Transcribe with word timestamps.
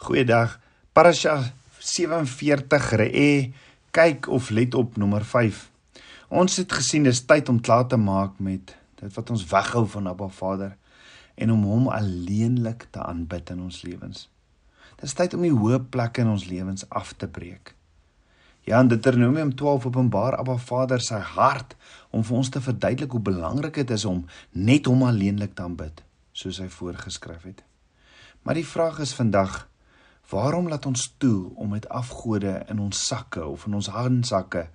Goeiedag. 0.00 0.54
Parasha 0.96 1.52
47 1.78 2.92
Re'e 2.96 3.52
kyk 3.92 4.30
of 4.32 4.48
let 4.48 4.72
op 4.74 4.96
nommer 4.96 5.20
5. 5.28 5.58
Ons 6.32 6.56
het 6.56 6.72
gesien 6.72 7.04
dis 7.04 7.20
tyd 7.28 7.50
om 7.52 7.58
klaar 7.60 7.84
te 7.84 7.98
maak 8.00 8.38
met 8.40 8.72
dit 9.02 9.12
wat 9.12 9.32
ons 9.34 9.44
weghou 9.50 9.84
van 9.92 10.08
Abba 10.08 10.30
Vader 10.32 10.72
en 11.36 11.52
om 11.52 11.68
hom 11.68 11.92
alleenlik 11.92 12.88
te 12.96 13.04
aanbid 13.04 13.52
in 13.52 13.60
ons 13.68 13.82
lewens. 13.84 14.24
Dis 15.04 15.12
tyd 15.12 15.36
om 15.36 15.44
die 15.44 15.52
hoë 15.52 15.82
plekke 15.92 16.24
in 16.24 16.32
ons 16.32 16.48
lewens 16.48 16.88
af 16.88 17.12
te 17.20 17.28
breek. 17.28 17.74
Ja, 18.64 18.80
in 18.80 18.88
Deuteronomium 18.88 19.52
12 19.52 19.90
openbaar 19.92 20.40
Abba 20.40 20.56
Vader 20.56 21.04
sy 21.04 21.20
hart 21.36 21.76
om 22.08 22.24
vir 22.24 22.40
ons 22.40 22.48
te 22.48 22.64
verduidelik 22.64 23.12
hoe 23.12 23.26
belangrik 23.34 23.82
dit 23.84 23.98
is 24.00 24.08
om 24.08 24.24
net 24.56 24.88
hom 24.88 25.04
alleenlik 25.04 25.52
te 25.52 25.68
aanbid, 25.68 26.00
soos 26.32 26.64
hy 26.64 26.72
voorgeskryf 26.72 27.50
het. 27.52 27.60
Maar 28.48 28.56
die 28.56 28.64
vraag 28.64 29.04
is 29.04 29.12
vandag, 29.12 29.66
waarom 30.30 30.68
laat 30.68 30.86
ons 30.86 31.14
toe 31.18 31.50
om 31.54 31.72
met 31.74 31.88
afgode 31.88 32.62
in 32.68 32.78
ons 32.78 33.06
sakke 33.06 33.44
of 33.44 33.66
in 33.66 33.74
ons 33.74 33.90
handsakke 33.90 34.68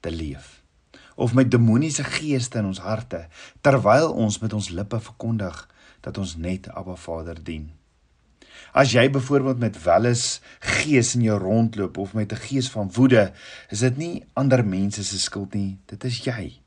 te 0.00 0.10
leef? 0.10 0.62
Of 1.14 1.34
met 1.34 1.50
demoniese 1.50 2.04
geeste 2.04 2.58
in 2.58 2.70
ons 2.72 2.82
harte 2.82 3.26
terwyl 3.60 4.12
ons 4.12 4.40
met 4.42 4.52
ons 4.52 4.72
lippe 4.74 5.00
verkondig 5.00 5.68
dat 6.02 6.18
ons 6.18 6.36
net 6.36 6.68
Abba 6.68 6.96
Vader 6.96 7.38
dien? 7.44 7.70
As 8.72 8.92
jy 8.92 9.04
byvoorbeeld 9.12 9.58
met 9.58 9.76
welis 9.84 10.40
gees 10.60 11.14
in 11.14 11.26
jou 11.26 11.38
rondloop 11.38 11.98
of 11.98 12.14
met 12.16 12.32
'n 12.32 12.44
gees 12.48 12.70
van 12.70 12.90
woede, 12.92 13.32
is 13.68 13.80
dit 13.80 13.96
nie 13.96 14.24
ander 14.32 14.64
mense 14.64 15.04
se 15.04 15.18
skuld 15.18 15.54
nie, 15.54 15.78
dit 15.86 16.04
is 16.04 16.24
jy. 16.24 16.60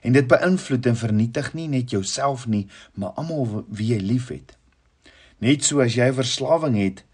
En 0.00 0.12
dit 0.12 0.26
beïnvloed 0.26 0.86
en 0.86 0.96
vernietig 0.96 1.52
nie 1.54 1.68
net 1.68 1.90
jouself 1.90 2.46
nie, 2.46 2.68
maar 2.94 3.10
almal 3.10 3.64
wie 3.68 3.94
jy 3.94 4.00
liefhet. 4.00 4.56
Net 5.38 5.64
so 5.64 5.80
as 5.80 5.94
jy 5.94 6.12
verslawing 6.12 6.76
het, 6.76 7.04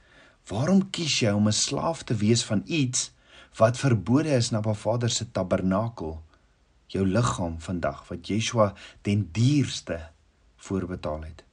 waarom 0.50 0.84
kies 0.91 1.20
jy 1.20 1.32
om 1.34 1.48
'n 1.48 1.52
slaaf 1.52 2.02
te 2.02 2.14
wees 2.14 2.45
van 2.45 2.62
iets 2.66 3.10
wat 3.59 3.79
verbode 3.79 4.30
is 4.30 4.51
na 4.51 4.60
Ba 4.60 4.74
Vader 4.74 5.10
se 5.10 5.30
tabernakel, 5.30 6.23
jou 6.87 7.07
liggaam 7.07 7.60
vandag 7.60 8.09
wat 8.09 8.26
Yeshua 8.26 8.74
den 9.02 9.29
dierste 9.32 10.10
voorbetaal 10.57 11.23
het? 11.23 11.45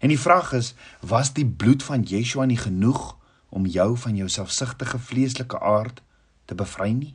En 0.00 0.08
die 0.08 0.20
vraag 0.20 0.52
is, 0.52 0.74
was 1.00 1.32
die 1.32 1.46
bloed 1.46 1.82
van 1.82 2.02
Yeshua 2.02 2.44
nie 2.44 2.58
genoeg 2.58 3.16
om 3.48 3.66
jou 3.66 3.96
van 3.96 4.16
jou 4.16 4.28
selfsugtige 4.28 4.98
vleeslike 4.98 5.60
aard 5.60 6.02
te 6.44 6.54
bevry 6.54 6.90
nie? 6.90 7.14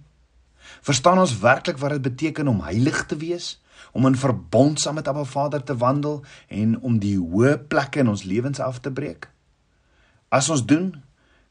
Verstaan 0.82 1.20
ons 1.20 1.40
werklik 1.40 1.78
wat 1.78 1.90
dit 1.98 2.02
beteken 2.02 2.48
om 2.48 2.62
heilig 2.62 3.06
te 3.06 3.18
wees, 3.18 3.60
om 3.92 4.06
in 4.06 4.16
verbond 4.16 4.80
saam 4.80 5.00
met 5.00 5.08
Abba 5.08 5.24
Vader 5.24 5.64
te 5.64 5.78
wandel 5.78 6.24
en 6.48 6.80
om 6.80 7.00
die 7.00 7.18
hoë 7.18 7.58
plekke 7.68 8.00
in 8.00 8.10
ons 8.10 8.24
lewens 8.24 8.60
af 8.60 8.80
te 8.80 8.92
breek? 8.92 9.30
As 10.30 10.50
ons 10.50 10.66
doen, 10.66 10.92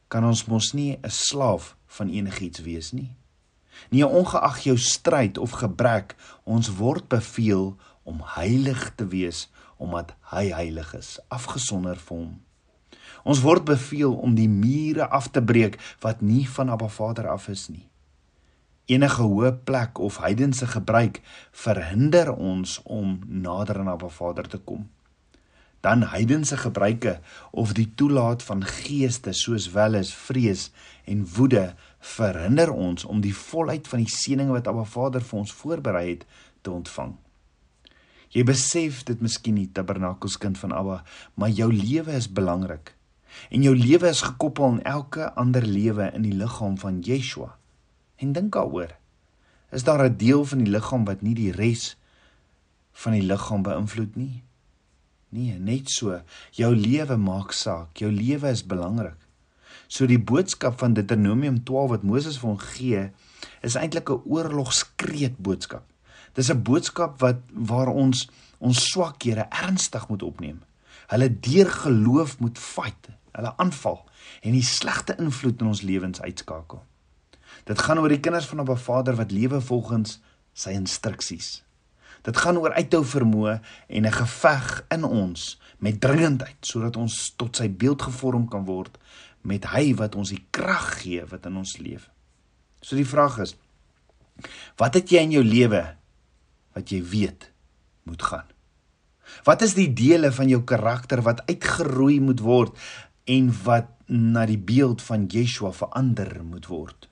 kan 0.09 0.25
ons 0.25 0.45
mos 0.49 0.73
nie 0.73 0.97
'n 1.01 1.09
slaaf 1.09 1.75
van 1.85 2.09
enigiets 2.09 2.61
wees 2.61 2.91
nie. 2.91 3.15
Nie 3.89 4.05
ongeag 4.05 4.59
jou 4.59 4.77
stryd 4.77 5.37
of 5.37 5.51
gebrek, 5.51 6.15
ons 6.43 6.75
word 6.75 7.07
beveel 7.07 7.77
om 8.03 8.21
heilig 8.35 8.91
te 8.95 9.07
wees 9.07 9.47
omdat 9.77 10.11
hy 10.21 10.49
heilig 10.51 10.93
is, 10.93 11.19
afgesonder 11.27 11.95
vir 11.95 12.17
hom. 12.17 12.41
Ons 13.23 13.39
word 13.39 13.65
beveel 13.65 14.13
om 14.13 14.35
die 14.35 14.49
mure 14.49 15.07
af 15.07 15.29
te 15.31 15.41
breek 15.43 15.79
wat 16.03 16.21
nie 16.21 16.47
van 16.49 16.69
Abba 16.69 16.87
Vader 16.87 17.29
af 17.31 17.47
is 17.47 17.69
nie. 17.69 17.87
Enige 18.89 19.21
hoë 19.21 19.51
plek 19.63 19.99
of 19.99 20.17
heidense 20.17 20.67
gebruik 20.67 21.21
verhinder 21.51 22.33
ons 22.33 22.79
om 22.83 23.19
nader 23.27 23.79
aan 23.79 23.91
Abba 23.91 24.09
Vader 24.09 24.47
te 24.49 24.57
kom. 24.57 24.89
Dan 25.79 26.03
heidense 26.11 26.57
gebruike 26.57 27.19
of 27.51 27.73
die 27.73 27.87
toelaat 27.95 28.43
van 28.43 28.63
geeste 28.63 29.31
soos 29.33 29.69
wel 29.71 29.95
as 29.95 30.11
vrees 30.13 30.69
en 31.05 31.23
woede 31.35 31.73
verhinder 31.99 32.71
ons 32.71 33.05
om 33.05 33.21
die 33.23 33.35
volheid 33.35 33.87
van 33.87 34.03
die 34.03 34.11
seëninge 34.11 34.51
wat 34.57 34.67
Abba 34.67 34.83
Vader 34.83 35.23
vir 35.23 35.39
ons 35.39 35.55
voorberei 35.55 36.05
het 36.09 36.25
te 36.61 36.71
ontvang. 36.71 37.15
Jy 38.29 38.43
besef 38.45 39.01
dit 39.07 39.21
miskien 39.25 39.55
nie 39.57 39.69
tabernakelskind 39.73 40.59
van 40.61 40.73
Abba, 40.75 41.01
maar 41.33 41.49
jou 41.49 41.71
lewe 41.73 42.13
is 42.13 42.29
belangrik. 42.29 42.93
En 43.49 43.63
jou 43.63 43.73
lewe 43.75 44.09
is 44.09 44.21
gekoppel 44.25 44.65
aan 44.65 44.81
elke 44.81 45.31
ander 45.33 45.65
lewe 45.65 46.11
in 46.13 46.27
die 46.27 46.35
liggaam 46.35 46.77
van 46.77 46.99
Yeshua. 47.05 47.55
En 48.19 48.33
dink 48.35 48.53
daaroor. 48.53 48.93
Is 49.71 49.83
daar 49.83 50.03
'n 50.03 50.17
deel 50.17 50.45
van 50.45 50.57
die 50.57 50.71
liggaam 50.71 51.05
wat 51.05 51.21
nie 51.21 51.33
die 51.33 51.51
res 51.51 51.97
van 52.91 53.13
die 53.13 53.21
liggaam 53.21 53.61
beïnvloed 53.61 54.15
nie? 54.15 54.43
Nee, 55.29 55.59
net 55.59 55.89
so. 55.93 56.21
Jou 56.57 56.71
lewe 56.75 57.17
maak 57.17 57.53
saak. 57.53 57.97
Jou 58.01 58.09
lewe 58.11 58.49
is 58.49 58.65
belangrik. 58.65 59.17
So 59.89 60.05
die 60.09 60.19
boodskap 60.21 60.79
van 60.81 60.93
Deuteronomium 60.97 61.63
12 61.65 61.89
wat 61.89 62.03
Moses 62.05 62.37
vir 62.41 62.49
hom 62.49 62.59
gee, 62.61 63.03
is 63.61 63.75
eintlik 63.75 64.09
'n 64.09 64.21
oorlogskreet 64.25 65.37
boodskap. 65.37 65.85
Dis 66.33 66.49
'n 66.49 66.63
boodskap 66.63 67.19
wat 67.21 67.41
waar 67.53 67.87
ons 67.87 68.29
ons 68.59 68.89
swakhede 68.91 69.47
ernstig 69.49 70.07
moet 70.07 70.23
opneem. 70.23 70.59
Hulle 71.07 71.39
deur 71.39 71.69
geloof 71.71 72.39
moet 72.39 72.57
fight, 72.57 73.09
hulle 73.31 73.57
aanval 73.57 74.05
en 74.41 74.51
die 74.51 74.63
slegte 74.63 75.15
invloed 75.17 75.61
in 75.61 75.67
ons 75.67 75.81
lewens 75.81 76.21
uitskakel. 76.21 76.83
Dit 77.63 77.79
gaan 77.79 77.99
oor 77.99 78.09
die 78.09 78.19
kinders 78.19 78.45
van 78.45 78.61
'n 78.61 78.77
Vader 78.77 79.15
wat 79.15 79.31
lewe 79.31 79.61
volgens 79.61 80.19
sy 80.53 80.69
instruksies. 80.69 81.63
Dit 82.21 82.37
gaan 82.37 82.57
oor 82.59 82.75
uithou 82.75 83.03
vermoë 83.05 83.59
en 83.87 84.05
'n 84.05 84.11
geveg 84.11 84.85
in 84.91 85.03
ons 85.03 85.59
met 85.79 85.99
dringendheid 85.99 86.59
sodat 86.61 86.97
ons 86.97 87.33
tot 87.35 87.55
sy 87.55 87.69
beeld 87.69 88.01
gevorm 88.01 88.47
kan 88.49 88.65
word 88.65 88.97
met 89.41 89.65
hy 89.71 89.93
wat 89.95 90.15
ons 90.15 90.29
die 90.29 90.43
krag 90.51 91.01
gee 91.01 91.23
wat 91.25 91.45
in 91.45 91.55
ons 91.55 91.77
leef. 91.77 92.09
So 92.81 92.95
die 92.95 93.07
vraag 93.07 93.39
is: 93.39 93.55
Wat 94.79 94.93
het 94.93 95.11
jy 95.11 95.23
in 95.23 95.31
jou 95.31 95.43
lewe 95.43 95.95
wat 96.75 96.91
jy 96.91 97.01
weet 97.03 97.51
moet 98.03 98.21
gaan? 98.23 98.47
Wat 99.45 99.61
is 99.61 99.75
die 99.77 99.91
dele 99.93 100.31
van 100.31 100.49
jou 100.49 100.63
karakter 100.63 101.21
wat 101.21 101.43
uitgeroei 101.47 102.19
moet 102.19 102.39
word 102.39 102.75
en 103.29 103.51
wat 103.63 103.91
na 104.07 104.45
die 104.49 104.57
beeld 104.57 105.01
van 105.05 105.27
Yeshua 105.29 105.71
verander 105.71 106.39
moet 106.43 106.65
word? 106.67 107.09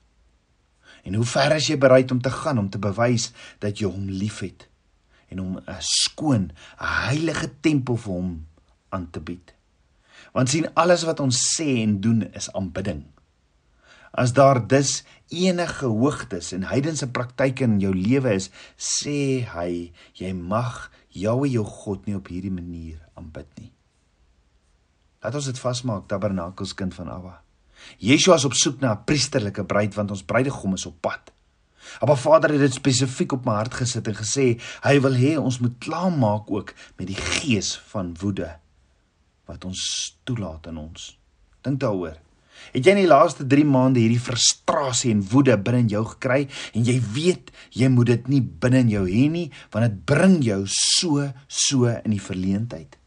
En 1.04 1.14
hoe 1.14 1.24
ver 1.24 1.54
is 1.56 1.68
jy 1.70 1.78
bereid 1.78 2.10
om 2.10 2.20
te 2.20 2.30
gaan 2.30 2.58
om 2.58 2.68
te 2.70 2.80
bewys 2.82 3.30
dat 3.62 3.78
jy 3.78 3.86
hom 3.86 4.08
liefhet 4.10 4.68
en 5.28 5.38
hom 5.38 5.58
'n 5.58 5.80
skoon, 5.80 6.50
'n 6.80 6.92
heilige 7.08 7.50
tempel 7.60 7.96
vir 7.96 8.12
hom 8.12 8.46
aan 8.88 9.10
te 9.10 9.20
bied? 9.20 9.54
Want 10.32 10.48
sien 10.48 10.74
alles 10.74 11.04
wat 11.04 11.20
ons 11.20 11.38
sê 11.56 11.82
en 11.82 12.00
doen 12.00 12.22
is 12.32 12.52
aanbidding. 12.52 13.04
As 14.12 14.32
daar 14.32 14.66
dus 14.66 15.04
enige 15.28 15.86
hoogtes 15.86 16.52
en 16.52 16.62
heidense 16.62 17.10
praktyke 17.10 17.64
in 17.64 17.80
jou 17.80 17.94
lewe 17.94 18.34
is, 18.34 18.50
sê 18.76 19.44
hy, 19.44 19.92
jy 20.14 20.32
mag 20.32 20.90
Jahwe 21.08 21.48
jou 21.48 21.64
God 21.64 22.06
nie 22.06 22.16
op 22.16 22.28
hierdie 22.28 22.52
manier 22.52 23.00
aanbid 23.18 23.48
nie. 23.58 23.72
Laat 25.24 25.34
ons 25.34 25.48
dit 25.50 25.58
vasmaak, 25.58 26.06
Tabernakelskind 26.06 26.94
van 26.94 27.08
Abba. 27.10 27.40
Yeshua 28.02 28.36
is 28.38 28.46
op 28.46 28.54
soek 28.54 28.80
na 28.80 28.92
'n 28.92 29.04
priesterlike 29.04 29.64
bruid 29.64 29.94
want 29.94 30.10
ons 30.10 30.22
bruidegom 30.22 30.74
is 30.74 30.86
op 30.86 31.00
pad. 31.00 31.32
Maar 32.00 32.20
Vader 32.20 32.54
het 32.56 32.60
dit 32.66 32.78
spesifiek 32.78 33.32
op 33.32 33.46
my 33.48 33.58
hart 33.60 33.80
gesit 33.80 34.08
en 34.08 34.18
gesê 34.18 34.46
hy 34.84 34.94
wil 35.04 35.18
hê 35.18 35.34
ons 35.40 35.60
moet 35.62 35.76
klaarmaak 35.82 36.50
ook 36.50 36.74
met 37.00 37.10
die 37.10 37.18
gees 37.18 37.74
van 37.92 38.14
woede 38.20 38.54
wat 39.48 39.64
ons 39.64 39.82
toelaat 40.28 40.68
in 40.68 40.76
ons. 40.76 41.12
Dink 41.64 41.80
daaroor. 41.80 42.18
Het 42.72 42.84
jy 42.84 42.94
in 42.96 43.02
die 43.04 43.10
laaste 43.10 43.46
3 43.48 43.64
maande 43.68 44.02
hierdie 44.02 44.20
frustrasie 44.20 45.12
en 45.14 45.22
woede 45.30 45.54
binne 45.62 45.84
in 45.86 45.92
jou 45.92 46.02
gekry 46.12 46.40
en 46.74 46.86
jy 46.86 46.96
weet 47.14 47.52
jy 47.76 47.90
moet 47.92 48.10
dit 48.12 48.32
nie 48.34 48.42
binne 48.42 48.82
in 48.84 48.92
jou 48.92 49.04
hê 49.08 49.28
nie 49.32 49.46
want 49.72 49.86
dit 49.86 50.00
bring 50.10 50.40
jou 50.44 50.64
so 50.72 51.28
so 51.46 51.86
in 51.92 52.16
die 52.16 52.22
verleentheid. 52.22 52.98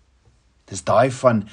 Dis 0.71 0.85
daai 0.87 1.11
van 1.19 1.43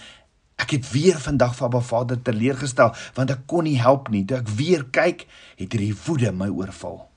ek 0.59 0.77
het 0.77 0.89
weer 0.93 1.19
vandag 1.23 1.55
vir 1.59 1.69
Abba 1.69 1.83
Vader 1.85 2.23
teleurgestel 2.23 2.95
want 3.19 3.35
ek 3.35 3.45
kon 3.51 3.67
nie 3.67 3.79
help 3.83 4.13
nie. 4.15 4.25
Toe 4.25 4.41
ek 4.41 4.51
weer 4.59 4.87
kyk, 4.95 5.27
het 5.59 5.75
hierdie 5.75 5.95
woede 6.07 6.33
my 6.33 6.49
oorval. 6.55 7.08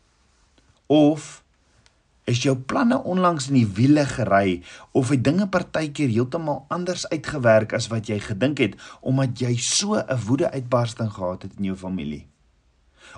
Of 0.92 1.44
is 2.28 2.42
jou 2.44 2.58
planne 2.68 2.98
onlangs 3.08 3.48
in 3.48 3.62
die 3.62 3.68
wiele 3.78 4.04
gery 4.06 4.60
of 4.92 5.10
het 5.14 5.24
dinge 5.24 5.48
partykeer 5.48 6.12
heeltemal 6.12 6.66
anders 6.68 7.06
uitgewerk 7.08 7.72
as 7.78 7.88
wat 7.92 8.12
jy 8.12 8.20
gedink 8.20 8.60
het 8.60 8.76
omdat 9.00 9.40
jy 9.40 9.56
so 9.56 9.96
'n 9.96 10.20
woede 10.28 10.52
uitbarsting 10.52 11.12
gehad 11.12 11.48
het 11.48 11.54
in 11.58 11.72
jou 11.72 11.78
familie? 11.78 12.28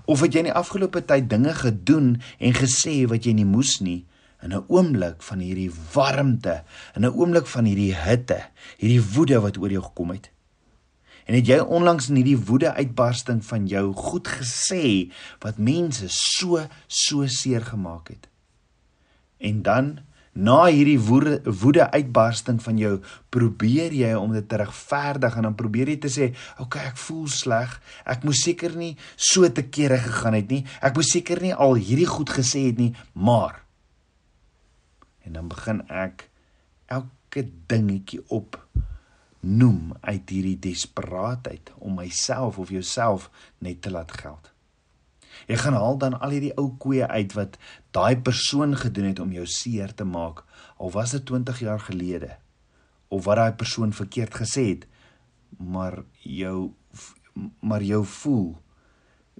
Of 0.05 0.21
het 0.21 0.33
jy 0.33 0.45
in 0.45 0.51
die 0.51 0.59
afgelope 0.61 1.05
tyd 1.05 1.29
dinge 1.29 1.53
gedoen 1.53 2.21
en 2.39 2.53
gesê 2.53 3.07
wat 3.09 3.25
jy 3.25 3.33
nie 3.33 3.45
moes 3.45 3.79
nie 3.81 4.05
in 4.41 4.53
'n 4.53 4.65
oomblik 4.67 5.23
van 5.23 5.39
hierdie 5.39 5.71
warmte, 5.93 6.63
in 6.95 7.05
'n 7.05 7.15
oomblik 7.15 7.47
van 7.47 7.65
hierdie 7.65 7.95
hitte, 7.95 8.43
hierdie 8.77 9.03
woede 9.13 9.39
wat 9.39 9.57
oor 9.57 9.71
jou 9.71 9.83
gekom 9.83 10.09
het? 10.09 10.29
En 11.25 11.37
het 11.37 11.47
jy 11.47 11.59
onlangs 11.59 12.09
in 12.09 12.19
hierdie 12.19 12.39
woede 12.39 12.73
uitbarsting 12.73 13.43
van 13.45 13.67
jou 13.67 13.93
goed 13.95 14.27
gesê 14.27 15.11
wat 15.43 15.57
mense 15.57 16.09
so 16.11 16.65
so 16.87 17.27
seer 17.27 17.63
gemaak 17.65 18.11
het? 18.15 18.27
En 19.43 19.61
dan 19.63 19.99
Na 20.33 20.63
hierdie 20.65 20.97
woede, 20.97 21.35
woede 21.45 21.85
uitbarsting 21.93 22.57
van 22.65 22.77
jou, 22.81 22.93
probeer 23.29 23.93
jy 23.93 24.15
om 24.17 24.31
dit 24.33 24.47
te 24.49 24.57
regverdig 24.57 25.35
en 25.37 25.45
dan 25.45 25.57
probeer 25.57 25.91
jy 25.93 25.97
te 26.01 26.09
sê, 26.09 26.33
"Oké, 26.57 26.61
okay, 26.63 26.85
ek 26.87 26.97
voel 26.97 27.27
sleg. 27.27 27.81
Ek 28.05 28.23
moes 28.23 28.41
seker 28.41 28.75
nie 28.75 28.97
so 29.15 29.47
te 29.51 29.61
kere 29.61 29.97
gegaan 29.97 30.33
het 30.33 30.49
nie. 30.49 30.65
Ek 30.81 30.95
moes 30.95 31.11
seker 31.11 31.41
nie 31.41 31.53
al 31.53 31.75
hierdie 31.75 32.07
goed 32.07 32.29
gesê 32.29 32.65
het 32.65 32.77
nie, 32.77 32.95
maar." 33.13 33.61
En 35.23 35.33
dan 35.33 35.47
begin 35.47 35.87
ek 35.87 36.29
elke 36.87 37.49
dingetjie 37.67 38.23
op 38.27 38.67
noem 39.43 39.91
uit 40.01 40.29
hierdie 40.29 40.57
desperaatheid 40.59 41.73
om 41.83 41.99
myself 41.99 42.57
of 42.57 42.71
jouself 42.71 43.29
net 43.59 43.81
te 43.83 43.91
laat 43.91 44.11
geld. 44.15 44.51
Jy 45.49 45.57
gaan 45.59 45.75
haal 45.75 45.97
dan 45.99 46.15
al 46.19 46.35
hierdie 46.35 46.53
ou 46.61 46.69
koeie 46.79 47.07
uit 47.07 47.33
wat 47.35 47.57
daai 47.91 48.15
persoon 48.23 48.77
gedoen 48.79 49.09
het 49.11 49.19
om 49.19 49.33
jou 49.35 49.45
seer 49.49 49.91
te 49.93 50.07
maak, 50.07 50.45
al 50.77 50.93
was 50.93 51.11
dit 51.11 51.25
20 51.25 51.59
jaar 51.59 51.81
gelede 51.83 52.37
of 53.13 53.25
wat 53.27 53.37
daai 53.37 53.53
persoon 53.59 53.91
verkeerd 53.93 54.33
gesê 54.41 54.63
het, 54.73 54.87
maar 55.57 56.03
jou 56.23 56.71
maar 57.59 57.81
jou 57.83 58.03
voel 58.05 58.53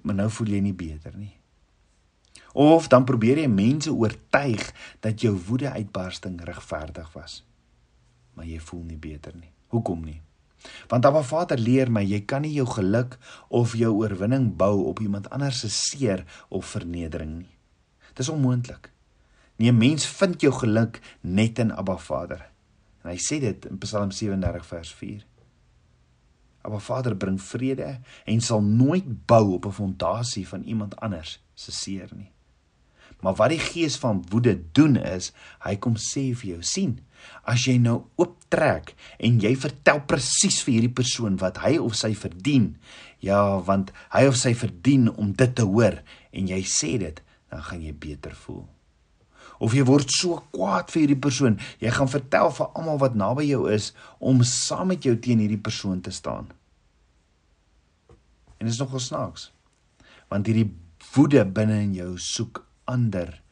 maar 0.02 0.18
nou 0.18 0.28
voel 0.30 0.52
jy 0.52 0.60
nie 0.60 0.76
beter 0.76 1.16
nie. 1.16 1.32
Of 2.54 2.90
dan 2.92 3.06
probeer 3.08 3.40
jy 3.40 3.48
mense 3.50 3.90
oortuig 3.90 4.68
dat 5.02 5.24
jou 5.24 5.32
woede 5.48 5.72
uitbarsting 5.72 6.36
regverdig 6.44 7.08
was. 7.16 7.40
Maar 8.34 8.46
jy 8.46 8.60
voel 8.60 8.84
nie 8.90 9.00
beter 9.00 9.34
nie. 9.38 9.53
Hoekom 9.74 10.04
nie? 10.06 10.20
Want 10.88 11.04
Abba 11.04 11.22
Vader 11.26 11.58
leer 11.58 11.90
my 11.92 12.04
jy 12.06 12.22
kan 12.28 12.44
nie 12.44 12.54
jou 12.54 12.66
geluk 12.70 13.18
of 13.52 13.74
jou 13.76 13.90
oorwinning 13.98 14.52
bou 14.56 14.86
op 14.88 15.02
iemand 15.02 15.28
anders 15.34 15.60
se 15.64 15.70
seer 15.72 16.24
of 16.48 16.70
vernedering 16.76 17.36
nie. 17.42 17.52
Dis 18.14 18.30
onmoontlik. 18.30 18.92
Nee, 19.58 19.72
mens 19.72 20.06
vind 20.06 20.42
jou 20.42 20.52
geluk 20.54 21.00
net 21.20 21.58
in 21.58 21.72
Abba 21.74 21.96
Vader. 21.98 22.46
En 23.02 23.12
hy 23.12 23.18
sê 23.20 23.40
dit 23.42 23.66
in 23.70 23.78
Psalm 23.82 24.14
37 24.14 24.66
vers 24.70 24.92
4. 24.98 25.24
Abba 26.64 26.80
Vader 26.80 27.16
bring 27.20 27.40
vrede 27.42 27.98
en 28.24 28.40
sal 28.40 28.62
nooit 28.64 29.10
bou 29.26 29.58
op 29.58 29.66
'n 29.66 29.78
fondasie 29.80 30.48
van 30.48 30.62
iemand 30.62 30.96
anders 30.96 31.42
se 31.54 31.72
seer 31.72 32.08
nie. 32.14 32.33
Maar 33.24 33.38
wat 33.38 33.54
die 33.54 33.62
gees 33.62 33.96
van 33.96 34.20
woede 34.28 34.52
doen 34.76 34.98
is, 35.00 35.30
hy 35.64 35.78
kom 35.80 35.96
sê 35.96 36.26
vir 36.36 36.50
jou, 36.54 36.60
sien, 36.60 36.98
as 37.48 37.64
jy 37.64 37.78
nou 37.80 38.02
ooptrek 38.20 38.92
en 39.24 39.38
jy 39.40 39.54
vertel 39.56 40.02
presies 40.04 40.58
vir 40.66 40.74
hierdie 40.74 40.92
persoon 40.98 41.38
wat 41.40 41.62
hy 41.62 41.78
of 41.80 41.96
sy 41.96 42.12
verdien, 42.18 42.74
ja, 43.24 43.40
want 43.64 43.94
hy 44.12 44.26
of 44.28 44.36
sy 44.36 44.52
verdien 44.58 45.08
om 45.14 45.32
dit 45.32 45.54
te 45.56 45.64
hoor 45.64 45.96
en 46.36 46.50
jy 46.52 46.60
sê 46.68 46.98
dit, 47.00 47.22
dan 47.48 47.64
gaan 47.64 47.80
jy 47.86 47.94
beter 47.96 48.36
voel. 48.44 48.66
Of 49.64 49.72
jy 49.72 49.86
word 49.88 50.12
so 50.12 50.42
kwaad 50.52 50.92
vir 50.92 51.04
hierdie 51.04 51.22
persoon, 51.24 51.56
jy 51.80 51.94
gaan 51.96 52.10
vertel 52.12 52.52
vir 52.52 52.76
almal 52.76 53.00
wat 53.00 53.16
naby 53.16 53.46
jou 53.48 53.64
is 53.72 53.92
om 54.20 54.44
saam 54.44 54.92
met 54.92 55.06
jou 55.06 55.14
teen 55.16 55.40
hierdie 55.40 55.62
persoon 55.64 56.04
te 56.04 56.12
staan. 56.12 56.50
En 58.58 58.68
dit 58.68 58.74
is 58.74 58.82
nogal 58.82 59.00
snaaks. 59.00 59.48
Want 60.28 60.50
hierdie 60.50 60.68
woede 61.14 61.46
binne 61.46 61.80
in 61.86 61.96
jou 61.96 62.12
soek 62.20 62.63
ander 62.84 63.42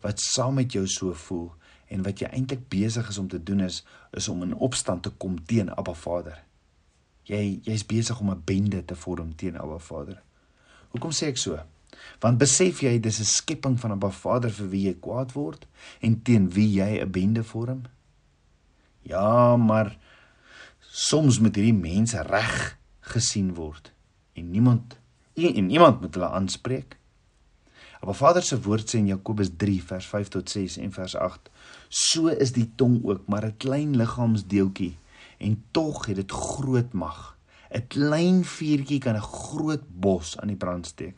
wat 0.00 0.20
saam 0.20 0.54
met 0.54 0.72
jou 0.72 0.86
so 0.86 1.14
voel 1.26 1.50
en 1.92 2.02
wat 2.06 2.20
jy 2.20 2.30
eintlik 2.34 2.66
besig 2.72 3.08
is 3.08 3.18
om 3.18 3.28
te 3.28 3.42
doen 3.42 3.60
is 3.66 3.82
is 4.16 4.28
om 4.28 4.42
in 4.42 4.54
opstand 4.54 5.02
te 5.02 5.10
kom 5.10 5.38
teen 5.44 5.70
Abba 5.70 5.94
Vader. 5.94 6.42
Jy 7.26 7.60
jy's 7.66 7.86
besig 7.86 8.20
om 8.20 8.30
'n 8.30 8.42
bende 8.44 8.84
te 8.84 8.94
vorm 8.94 9.34
teen 9.34 9.58
Abba 9.58 9.78
Vader. 9.78 10.22
Hoekom 10.90 11.10
sê 11.10 11.26
ek 11.26 11.38
so? 11.38 11.58
Want 12.20 12.38
besef 12.38 12.82
jy 12.82 12.98
dis 13.00 13.20
'n 13.20 13.24
skepping 13.24 13.80
van 13.80 13.92
Abba 13.92 14.10
Vader 14.10 14.50
vir 14.50 14.68
wie 14.68 14.84
jy 14.86 14.94
kwaad 15.00 15.32
word 15.32 15.66
en 16.00 16.22
teen 16.22 16.50
wie 16.50 16.80
jy 16.80 17.00
'n 17.00 17.10
bende 17.10 17.44
vorm? 17.44 17.82
Ja, 19.02 19.56
maar 19.56 19.98
soms 20.80 21.38
moet 21.38 21.54
hierdie 21.54 21.74
mense 21.74 22.22
reg 22.22 22.78
gesien 23.00 23.54
word 23.54 23.92
en 24.34 24.50
niemand 24.50 24.98
en 25.34 25.66
niemand 25.66 26.00
moet 26.00 26.14
hulle 26.14 26.28
aanspreek. 26.28 26.96
Abba 28.06 28.14
Vader 28.14 28.42
se 28.46 28.54
woord 28.62 28.86
sê 28.86 29.00
in 29.00 29.08
Jakobus 29.10 29.48
3 29.58 29.80
vers 29.82 30.06
5 30.06 30.28
tot 30.30 30.50
6 30.52 30.76
en 30.78 30.92
vers 30.94 31.16
8 31.18 31.48
So 31.90 32.30
is 32.30 32.52
die 32.54 32.68
tong 32.78 33.00
ook 33.02 33.24
maar 33.26 33.42
'n 33.44 33.56
klein 33.58 33.96
liggaamsdeeltjie 33.98 34.94
en 35.42 35.64
tog 35.70 36.06
het 36.06 36.16
dit 36.16 36.30
groot 36.30 36.92
mag. 36.92 37.36
'n 37.74 37.86
Klein 37.88 38.44
vuurtjie 38.44 39.00
kan 39.00 39.16
'n 39.16 39.26
groot 39.26 39.82
bos 39.90 40.38
aan 40.38 40.54
die 40.54 40.56
brand 40.56 40.86
steek. 40.86 41.16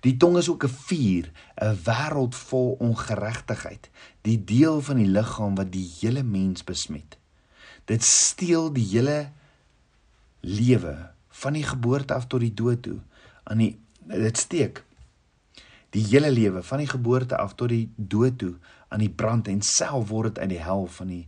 Die 0.00 0.16
tong 0.16 0.38
is 0.38 0.48
ook 0.48 0.64
'n 0.64 0.68
vuur, 0.88 1.30
'n 1.60 1.76
wêreld 1.84 2.34
vol 2.34 2.76
ongeregtigheid, 2.80 3.90
die 4.22 4.44
deel 4.44 4.80
van 4.80 4.96
die 4.96 5.12
liggaam 5.12 5.54
wat 5.54 5.72
die 5.72 5.90
hele 6.00 6.22
mens 6.22 6.64
besmet. 6.64 7.18
Dit 7.84 8.02
steel 8.02 8.72
die 8.72 8.88
hele 8.88 9.32
lewe 10.40 11.10
van 11.28 11.52
die 11.52 11.64
geboorte 11.64 12.14
af 12.14 12.26
tot 12.26 12.40
die 12.40 12.54
dood 12.54 12.82
toe 12.82 13.00
aan 13.44 13.58
die 13.58 13.78
dit 14.00 14.38
steek 14.38 14.84
die 15.92 16.04
hele 16.08 16.30
lewe 16.32 16.62
van 16.62 16.78
die 16.78 16.88
geboorte 16.88 17.36
af 17.36 17.54
tot 17.54 17.68
die 17.68 17.90
dood 17.96 18.38
toe 18.38 18.54
aan 18.88 19.04
die 19.04 19.12
brand 19.12 19.48
en 19.48 19.62
self 19.62 20.08
word 20.08 20.34
dit 20.34 20.44
uit 20.44 20.54
die 20.56 20.62
hel 20.64 20.86
van 20.86 21.12
die 21.12 21.26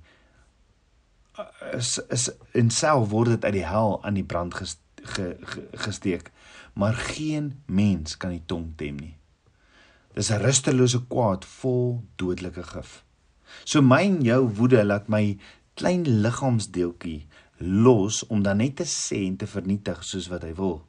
is 1.75 1.99
is 2.14 2.31
in 2.52 2.70
self 2.70 3.08
word 3.11 3.34
dit 3.34 3.44
uit 3.44 3.58
die 3.58 3.66
hel 3.66 3.99
aan 4.05 4.16
die 4.20 4.25
brand 4.25 4.55
gesteek 4.55 4.82
ge, 5.05 5.37
ge, 5.40 5.69
gesteek. 5.72 6.31
Maar 6.72 6.94
geen 6.94 7.62
mens 7.66 8.16
kan 8.16 8.31
die 8.31 8.43
tong 8.46 8.72
tem 8.76 8.96
nie. 8.96 9.16
Dis 10.14 10.31
'n 10.31 10.43
rustelose 10.43 11.06
kwaad 11.06 11.44
vol 11.44 12.05
dodelike 12.16 12.62
gif. 12.62 13.05
So 13.64 13.82
myn 13.82 14.22
jou 14.22 14.49
woede 14.49 14.84
laat 14.84 15.08
my 15.08 15.38
klein 15.75 16.05
liggaamsdeeltjie 16.22 17.26
los 17.58 18.26
om 18.26 18.43
dan 18.43 18.56
net 18.56 18.76
te 18.76 18.84
sê 18.84 19.26
en 19.26 19.37
te 19.37 19.46
vernietig 19.46 20.05
soos 20.05 20.28
wat 20.28 20.43
hy 20.43 20.55
wil. 20.55 20.87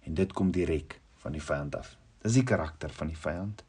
En 0.00 0.14
dit 0.14 0.32
kom 0.32 0.50
direk 0.50 1.00
van 1.16 1.32
die 1.32 1.42
vyand 1.42 1.76
af 1.76 1.96
Dis 2.24 2.38
die 2.40 2.46
karakter 2.46 2.92
van 2.94 3.12
die 3.12 3.18
vyand. 3.18 3.64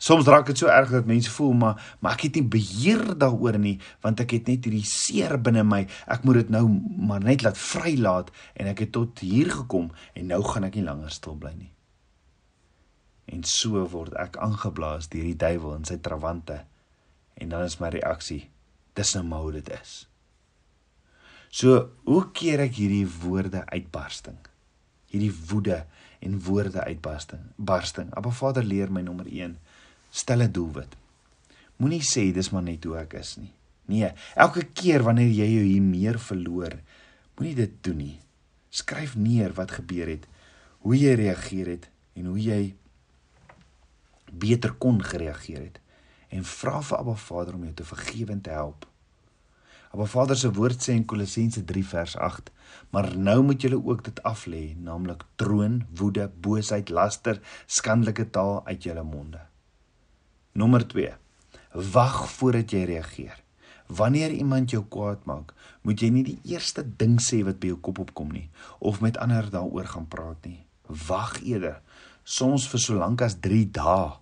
Soms 0.00 0.28
raak 0.32 0.46
dit 0.48 0.56
so 0.56 0.70
erg 0.72 0.94
dat 0.94 1.08
mense 1.08 1.30
voel 1.30 1.52
maar 1.60 1.96
maar 2.00 2.14
ek 2.16 2.30
het 2.30 2.38
nie 2.38 2.46
beheer 2.54 3.02
daaroor 3.20 3.58
nie 3.60 3.76
want 4.00 4.22
ek 4.24 4.32
het 4.38 4.46
net 4.48 4.64
hierdie 4.64 4.86
seer 4.88 5.36
binne 5.36 5.64
my. 5.66 5.82
Ek 6.08 6.24
moet 6.24 6.40
dit 6.40 6.54
nou 6.56 6.64
maar 6.96 7.20
net 7.20 7.44
laat 7.44 7.60
vrylaat 7.60 8.32
en 8.56 8.70
ek 8.72 8.86
het 8.86 8.94
tot 8.96 9.20
hier 9.20 9.52
gekom 9.52 9.90
en 10.16 10.32
nou 10.32 10.40
gaan 10.46 10.64
ek 10.70 10.80
nie 10.80 10.86
langer 10.88 11.12
stil 11.12 11.36
bly 11.36 11.52
nie. 11.52 11.72
En 13.30 13.44
so 13.46 13.84
word 13.92 14.16
ek 14.18 14.40
aangeblaas 14.42 15.10
deur 15.12 15.28
die 15.28 15.38
duiwel 15.38 15.76
in 15.76 15.84
sy 15.86 16.00
trawante. 16.02 16.62
En 17.40 17.52
dan 17.52 17.68
is 17.68 17.78
my 17.80 17.92
reaksie: 17.92 18.48
dis 18.96 19.12
nou 19.14 19.24
maar 19.28 19.44
hoe 19.46 19.58
dit 19.60 19.70
is. 19.76 19.92
So, 21.50 21.90
hoe 22.06 22.24
keer 22.32 22.62
ek 22.62 22.76
hierdie 22.78 23.06
woorde 23.20 23.64
uitbarsting? 23.66 24.38
Hierdie 25.10 25.32
woede 25.50 25.80
en 26.20 26.40
woorde 26.44 26.84
uitbarsting. 26.84 27.40
Barsting. 27.56 28.14
Appa 28.14 28.30
Vader 28.30 28.64
leer 28.64 28.92
my 28.92 29.00
nommer 29.00 29.26
1: 29.26 29.56
stel 30.10 30.42
'n 30.42 30.52
doelwit. 30.52 30.96
Moenie 31.76 32.02
sê 32.04 32.32
dis 32.32 32.50
maar 32.50 32.62
net 32.62 32.84
hoe 32.84 32.96
ek 32.96 33.12
is 33.12 33.36
nie. 33.36 33.52
Nee, 33.84 34.12
elke 34.34 34.64
keer 34.64 35.02
wanneer 35.02 35.30
jy 35.32 35.48
jou 35.50 35.64
hier 35.64 35.82
meer 35.82 36.18
verloor, 36.18 36.76
moenie 37.36 37.54
dit 37.54 37.72
doen 37.80 37.96
nie. 37.96 38.18
Skryf 38.70 39.16
neer 39.16 39.52
wat 39.52 39.70
gebeur 39.70 40.06
het, 40.06 40.26
hoe 40.78 40.96
jy 40.96 41.14
reageer 41.14 41.66
het 41.66 41.88
en 42.14 42.24
hoe 42.30 42.38
jy 42.38 42.74
beter 44.30 44.72
kon 44.72 45.02
gereageer 45.02 45.60
het 45.60 45.80
en 46.30 46.44
vra 46.46 46.78
vir 46.86 46.98
Abba 46.98 47.14
Vader 47.18 47.54
om 47.54 47.64
jou 47.66 47.74
te 47.74 47.84
vergewe 47.84 48.32
en 48.32 48.40
te 48.40 48.54
help. 48.54 48.86
Maar 49.90 50.06
Vader 50.06 50.36
se 50.36 50.52
woord 50.54 50.82
sê 50.82 50.94
in 50.94 51.04
Kolossense 51.04 51.64
3 51.64 51.84
vers 51.84 52.16
8: 52.16 52.50
"Maar 52.90 53.16
nou 53.18 53.42
moet 53.42 53.62
julle 53.62 53.84
ook 53.84 54.04
dit 54.04 54.22
af 54.22 54.46
lê, 54.46 54.74
naamlik 54.78 55.24
troon, 55.34 55.86
woede, 55.94 56.30
boosheid, 56.40 56.88
laster, 56.88 57.40
skandelike 57.66 58.30
taal 58.30 58.66
uit 58.66 58.82
julle 58.82 59.02
monde." 59.02 59.40
Nommer 60.52 60.86
2: 60.86 61.12
Wag 61.72 62.30
voordat 62.30 62.70
jy 62.70 62.84
reageer. 62.84 63.42
Wanneer 63.86 64.30
iemand 64.30 64.70
jou 64.70 64.84
kwaad 64.88 65.24
maak, 65.24 65.54
moet 65.82 66.00
jy 66.00 66.08
nie 66.10 66.24
die 66.24 66.38
eerste 66.44 66.84
ding 66.96 67.18
sê 67.22 67.42
wat 67.46 67.58
by 67.58 67.72
jou 67.72 67.78
kop 67.82 67.98
opkom 67.98 68.30
nie 68.30 68.48
of 68.78 69.00
met 69.00 69.18
ander 69.18 69.50
daaroor 69.50 69.86
gaan 69.86 70.08
praat 70.08 70.46
nie. 70.46 70.66
Wag 70.86 71.42
eerder, 71.42 71.80
soms 72.24 72.68
vir 72.70 72.80
so 72.80 72.94
lank 72.94 73.22
as 73.22 73.40
3 73.42 73.64
dae 73.70 74.12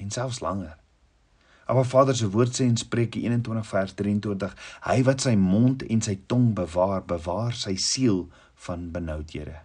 en 0.00 0.10
selfs 0.10 0.40
langer. 0.40 0.81
Maar 1.72 1.84
Vader 1.88 2.16
se 2.16 2.28
woord 2.28 2.52
sê 2.52 2.66
in 2.68 2.76
Spreuke 2.76 3.18
21 3.18 3.66
vers 3.66 3.94
23, 3.96 4.56
hy 4.84 4.96
wat 5.08 5.24
sy 5.24 5.32
mond 5.40 5.84
en 5.88 6.02
sy 6.04 6.18
tong 6.28 6.50
bewaar, 6.56 7.00
bewaar 7.08 7.56
sy 7.56 7.72
siel 7.80 8.26
van 8.66 8.90
benoudhede. 8.92 9.56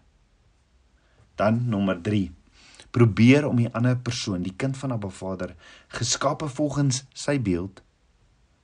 Dan 1.36 1.66
nommer 1.68 2.00
3. 2.02 2.30
Probeer 2.96 3.50
om 3.50 3.60
die 3.60 3.68
ander 3.76 4.00
persoon, 4.00 4.46
die 4.46 4.56
kind 4.56 4.78
van 4.80 4.96
Abba 4.96 5.12
Vader, 5.12 5.52
geskape 6.00 6.48
volgens 6.48 7.04
sy 7.12 7.36
beeld, 7.44 7.84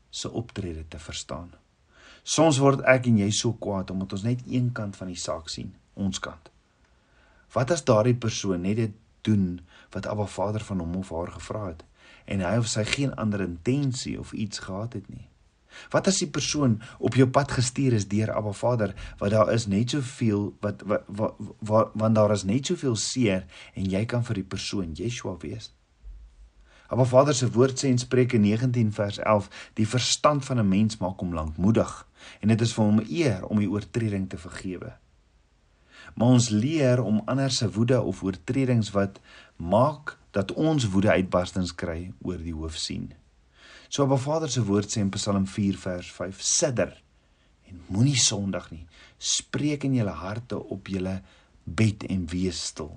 se 0.10 0.32
optrede 0.32 0.88
te 0.88 1.02
verstaan. 1.02 1.52
Soms 2.24 2.62
word 2.64 2.86
ek 2.88 3.10
en 3.12 3.20
jy 3.20 3.32
so 3.36 3.58
kwaad 3.60 3.92
omdat 3.92 4.16
ons 4.16 4.24
net 4.24 4.44
een 4.48 4.72
kant 4.72 4.96
van 4.96 5.12
die 5.12 5.20
saak 5.20 5.52
sien, 5.52 5.74
ons 6.00 6.22
kant. 6.24 6.48
Wat 7.54 7.76
as 7.76 7.84
daardie 7.84 8.16
persoon 8.16 8.64
net 8.64 8.80
dit 8.80 8.96
doen 9.28 9.58
wat 9.92 10.08
Abba 10.08 10.30
Vader 10.32 10.64
van 10.64 10.80
hom 10.80 11.02
of 11.04 11.12
haar 11.12 11.36
gevra 11.36 11.68
het? 11.74 11.84
En 12.26 12.42
hy 12.42 12.58
of 12.58 12.68
sy 12.68 12.84
geen 12.88 13.14
ander 13.20 13.42
intensie 13.42 14.20
of 14.20 14.34
iets 14.34 14.60
gehad 14.60 14.94
het 14.94 15.10
nie. 15.10 15.28
Wat 15.90 16.08
as 16.08 16.20
die 16.22 16.30
persoon 16.30 16.78
op 17.00 17.18
jou 17.18 17.28
pad 17.30 17.52
gestuur 17.52 17.96
is 17.98 18.08
deur 18.08 18.32
Abba 18.34 18.54
Vader, 18.54 18.94
wat 19.20 19.34
daar 19.34 19.52
is 19.54 19.68
net 19.68 19.96
soveel 19.96 20.52
wat 20.62 20.84
wat 20.86 21.08
wat, 21.08 21.40
wat 21.60 21.96
want 22.00 22.16
daar 22.16 22.34
is 22.36 22.46
net 22.48 22.70
soveel 22.70 22.96
seer 22.96 23.46
en 23.74 23.90
jy 23.90 24.06
kan 24.06 24.26
vir 24.28 24.42
die 24.42 24.50
persoon 24.56 24.94
Yeshua 24.98 25.36
wees. 25.42 25.72
Abba 26.94 27.06
Vader 27.10 27.34
se 27.34 27.50
woord 27.50 27.80
sê 27.80 27.90
in 27.90 27.98
Spreuke 27.98 28.38
19 28.38 28.92
vers 28.94 29.18
11, 29.18 29.50
die 29.80 29.88
verstand 29.88 30.46
van 30.46 30.60
'n 30.60 30.68
mens 30.68 30.98
maak 30.98 31.20
hom 31.20 31.34
lankmoedig 31.34 32.08
en 32.40 32.48
dit 32.48 32.62
is 32.62 32.74
vir 32.74 32.86
hom 32.86 33.00
eer 33.10 33.46
om 33.46 33.60
die 33.60 33.70
oortreding 33.70 34.30
te 34.30 34.38
vergewe. 34.38 34.94
Maar 36.16 36.28
ons 36.28 36.50
leer 36.50 37.02
om 37.04 37.22
ander 37.26 37.52
se 37.52 37.72
woede 37.72 38.02
of 38.02 38.24
oortredings 38.24 38.92
wat 38.92 39.20
maak 39.58 40.18
dat 40.34 40.52
ons 40.58 40.88
woede 40.90 41.14
uitbarstings 41.14 41.76
kry 41.78 42.12
oor 42.26 42.42
die 42.42 42.56
hoof 42.56 42.78
sien. 42.82 43.12
So 43.94 44.08
Abba 44.08 44.18
Vader 44.18 44.50
se 44.50 44.64
woord 44.66 44.90
sê 44.90 45.04
in 45.04 45.12
Psalm 45.14 45.46
4 45.46 45.78
vers 45.78 46.10
5: 46.12 46.42
Sidder 46.42 46.96
en 47.70 47.82
moenie 47.94 48.18
sondig 48.18 48.72
nie. 48.72 48.86
Spreek 49.18 49.86
in 49.86 50.00
julle 50.00 50.16
harte 50.18 50.58
op 50.58 50.90
julle 50.90 51.20
bed 51.64 52.08
en 52.10 52.26
wees 52.32 52.64
stil. 52.72 52.96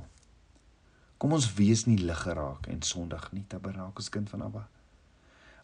Kom 1.21 1.37
ons 1.37 1.51
wees 1.57 1.85
nie 1.89 1.99
lig 2.01 2.23
geraak 2.25 2.67
en 2.73 2.81
sondig 2.85 3.29
nie, 3.33 3.45
Tabernakels 3.49 4.09
kind 4.13 4.33
van 4.33 4.49
Abba. 4.49 4.65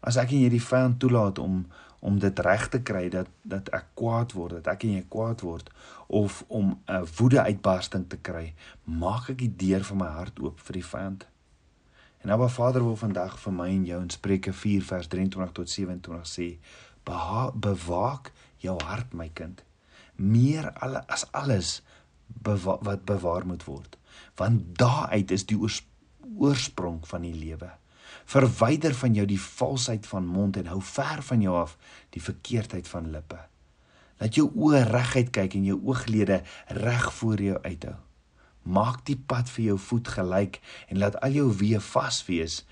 As 0.03 0.19
ek 0.21 0.33
en 0.35 0.45
jy 0.45 0.53
die 0.53 0.63
vyand 0.63 1.01
toelaat 1.01 1.41
om 1.43 1.65
om 2.03 2.17
dit 2.19 2.39
reg 2.43 2.65
te 2.67 2.81
kry 2.83 3.05
dat 3.15 3.29
dat 3.47 3.69
ek 3.71 3.93
kwaad 3.95 4.33
word, 4.35 4.57
dat 4.59 4.73
ek 4.75 4.89
en 4.89 4.97
jy 4.97 5.03
kwaad 5.09 5.45
word 5.47 5.69
of 6.11 6.41
om 6.49 6.77
'n 6.91 7.07
woede 7.17 7.41
uitbarsting 7.41 8.09
te 8.09 8.19
kry, 8.19 8.55
maak 8.85 9.31
ek 9.31 9.39
die 9.39 9.55
deur 9.57 9.85
van 9.85 9.99
my 9.99 10.11
hart 10.19 10.41
oop 10.41 10.59
vir 10.61 10.75
die 10.81 10.89
vyand. 10.93 11.27
En 12.23 12.31
Abba 12.31 12.49
Vader 12.49 12.85
wil 12.87 12.97
vandag 12.97 13.35
vir 13.43 13.55
my 13.55 13.65
en 13.67 13.83
jou 13.87 13.97
in 13.99 14.11
Spreuke 14.15 14.53
4 14.55 14.85
vers 14.87 15.09
23 15.11 15.55
tot 15.57 15.71
27 15.71 16.29
sê: 16.31 16.47
"Bewaak 17.03 18.31
jou 18.63 18.77
hart, 18.83 19.13
my 19.13 19.29
kind, 19.35 19.65
meer 20.15 20.71
alle 20.73 21.03
as 21.09 21.27
alles 21.33 21.83
bewa 22.27 22.79
wat 22.83 23.05
bewaar 23.05 23.47
moet 23.47 23.65
word, 23.65 23.99
want 24.37 24.79
daaruit 24.79 25.31
is 25.31 25.47
die 25.47 25.59
oorsprong 26.39 27.03
van 27.09 27.27
die 27.27 27.35
lewe." 27.35 27.73
Verwyder 28.25 28.95
van 28.95 29.15
jou 29.15 29.27
die 29.27 29.41
valsheid 29.41 30.07
van 30.07 30.27
mond 30.27 30.57
en 30.57 30.67
hou 30.67 30.81
ver 30.81 31.23
van 31.23 31.41
jou 31.43 31.57
af 31.57 31.77
die 32.11 32.23
verkeerdheid 32.23 32.89
van 32.89 33.11
lippe. 33.11 33.41
Laat 34.21 34.35
jou 34.35 34.47
oë 34.55 34.87
reguit 34.87 35.31
kyk 35.35 35.55
en 35.55 35.65
jou 35.65 35.81
ooglede 35.83 36.43
reg 36.67 37.13
voor 37.13 37.43
jou 37.43 37.59
uithou. 37.63 37.99
Maak 38.63 39.05
die 39.07 39.17
pad 39.17 39.51
vir 39.51 39.65
jou 39.65 39.79
voet 39.79 40.09
gelyk 40.09 40.61
en 40.89 40.99
laat 41.03 41.19
al 41.21 41.37
jou 41.37 41.49
weë 41.63 41.81
vas 41.93 42.23
wees. 42.29 42.63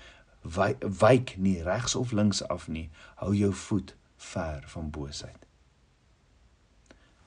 Wyk 0.43 1.35
nie 1.37 1.61
regs 1.63 1.95
of 1.95 2.11
links 2.11 2.41
af 2.47 2.67
nie. 2.67 2.89
Hou 3.21 3.33
jou 3.35 3.53
voet 3.53 3.95
ver 4.17 4.63
van 4.73 4.89
boosheid. 4.89 5.47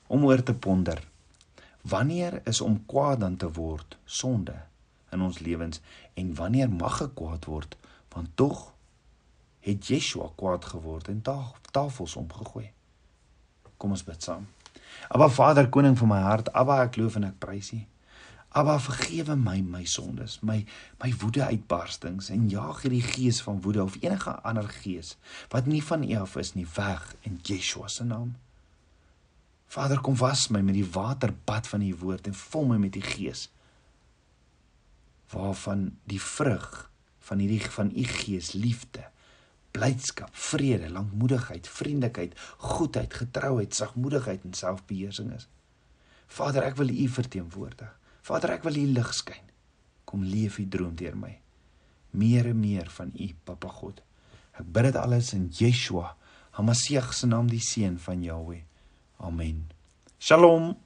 Om 0.07 0.25
oor 0.25 0.43
te 0.43 0.53
ponder. 0.53 1.01
Wanneer 1.81 2.41
is 2.47 2.61
om 2.61 2.81
kwaad 2.85 3.19
dan 3.19 3.37
te 3.37 3.51
word 3.51 3.97
sonde 4.05 4.55
in 5.13 5.21
ons 5.21 5.39
lewens 5.39 5.81
en 6.13 6.33
wanneer 6.35 6.69
mag 6.69 6.97
gekwaad 6.97 7.45
word 7.45 7.77
want 8.15 8.31
tog 8.35 8.73
het 9.65 9.87
Yeshua 9.87 10.29
kwaad 10.35 10.65
geword 10.65 11.07
en 11.07 11.21
tafels 11.71 12.15
omgegooi. 12.15 12.69
Kom 13.77 13.91
ons 13.91 14.03
bid 14.07 14.23
saam. 14.23 14.45
Aba 15.09 15.27
Vader, 15.29 15.69
koning 15.69 15.97
van 15.97 16.11
my 16.13 16.21
hart, 16.23 16.51
Aba 16.53 16.83
ek 16.85 16.99
loof 17.01 17.17
en 17.19 17.27
ek 17.29 17.39
prys 17.41 17.73
U. 17.75 17.81
Aba 18.55 18.77
vergewe 18.79 19.35
my 19.35 19.59
my 19.61 19.83
sondes, 19.83 20.39
my 20.41 20.61
my 21.01 21.11
woede 21.19 21.43
uitbarstings 21.43 22.29
en 22.31 22.47
jaag 22.49 22.85
hierdie 22.85 23.03
gees 23.03 23.41
van 23.43 23.59
woede 23.61 23.83
of 23.83 23.97
enige 23.99 24.31
ander 24.47 24.69
gees 24.79 25.17
wat 25.51 25.67
nie 25.67 25.83
van 25.83 26.05
U 26.07 26.13
af 26.21 26.37
is 26.39 26.53
nie 26.55 26.67
weg 26.75 27.09
in 27.27 27.39
Yeshua 27.43 27.91
se 27.91 28.07
naam. 28.07 28.35
Vader, 29.67 29.99
kom 29.99 30.15
was 30.15 30.47
my 30.47 30.61
met 30.63 30.77
die 30.77 30.87
waterbad 30.87 31.67
van 31.67 31.83
U 31.83 31.91
woord 32.05 32.31
en 32.31 32.37
vul 32.45 32.71
my 32.71 32.79
met 32.79 32.95
die 32.95 33.03
gees 33.03 33.49
waarvan 35.35 35.97
die 36.03 36.21
vrug 36.21 36.91
van 37.19 37.41
hierdie 37.41 37.61
van 37.77 37.91
u 37.95 38.03
gees 38.03 38.51
liefde 38.51 39.03
blydskap 39.71 40.29
vrede 40.31 40.89
lankmoedigheid 40.89 41.67
vriendelikheid 41.67 42.39
goedheid 42.57 43.13
getrouheid 43.13 43.75
sagmoedigheid 43.75 44.43
en 44.43 44.53
selfbeheersing 44.53 45.33
is 45.35 45.47
Vader 46.27 46.65
ek 46.69 46.77
wil 46.81 46.93
u 46.93 47.07
verteenwoordig 47.17 47.91
Vader 48.25 48.55
ek 48.57 48.65
wil 48.65 48.77
u 48.81 48.85
lig 48.95 49.13
skyn. 49.13 49.43
Kom 50.05 50.23
leef 50.25 50.59
u 50.59 50.67
droom 50.67 50.95
deur 50.97 51.17
my. 51.17 51.33
Meer 52.17 52.51
en 52.51 52.59
meer 52.59 52.89
van 52.89 53.11
u 53.13 53.31
Papa 53.45 53.69
God. 53.69 54.01
Ek 54.55 54.65
bid 54.65 54.89
dit 54.89 54.97
alles 55.01 55.33
in 55.35 55.49
Yeshua 55.53 56.15
Hamasiach 56.55 57.11
se 57.13 57.27
naam 57.27 57.49
die 57.51 57.59
seun 57.59 57.97
van 57.99 58.21
Jahweh. 58.23 58.61
Amen. 59.19 59.65
Shalom 60.19 60.77